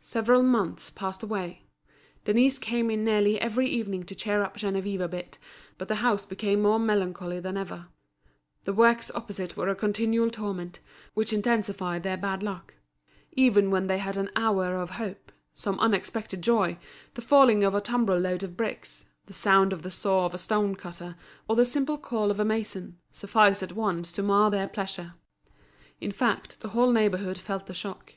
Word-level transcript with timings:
Several 0.00 0.42
months 0.42 0.90
passed 0.90 1.22
away. 1.22 1.66
Denise 2.24 2.58
came 2.58 2.90
in 2.90 3.04
nearly 3.04 3.38
every 3.38 3.68
evening 3.68 4.02
to 4.04 4.14
cheer 4.14 4.42
up 4.42 4.56
Geneviève 4.56 5.02
a 5.02 5.08
bit, 5.08 5.36
but 5.76 5.88
the 5.88 5.96
house 5.96 6.24
became 6.24 6.62
more 6.62 6.78
melancholy 6.78 7.38
than 7.38 7.58
ever. 7.58 7.88
The 8.64 8.72
works 8.72 9.10
opposite 9.14 9.54
were 9.54 9.68
a 9.68 9.74
continual 9.74 10.30
torment, 10.30 10.80
which 11.12 11.34
intensified 11.34 12.02
their 12.02 12.16
bad 12.16 12.42
luck. 12.42 12.72
Even 13.32 13.70
when 13.70 13.88
they 13.88 13.98
had 13.98 14.16
an 14.16 14.30
hour 14.34 14.74
of 14.80 14.88
hope—some 14.92 15.78
unexpected 15.80 16.40
joy—the 16.40 17.20
falling 17.20 17.62
of 17.62 17.74
a 17.74 17.82
tumbrel 17.82 18.18
load 18.18 18.42
of 18.42 18.56
bricks, 18.56 19.04
the 19.26 19.34
sound 19.34 19.74
of 19.74 19.82
the 19.82 19.90
saw 19.90 20.24
of 20.24 20.32
a 20.32 20.38
stonecutter, 20.38 21.14
or 21.46 21.56
the 21.56 21.66
simple 21.66 21.98
call 21.98 22.30
of 22.30 22.40
a 22.40 22.44
mason, 22.46 22.96
sufficed 23.12 23.62
at 23.62 23.72
once 23.72 24.12
to 24.12 24.22
mar 24.22 24.50
their 24.50 24.66
pleasure. 24.66 25.12
In 26.00 26.10
fact, 26.10 26.58
the 26.60 26.68
whole 26.68 26.90
neighbourhood 26.90 27.36
felt 27.36 27.66
the 27.66 27.74
shock. 27.74 28.14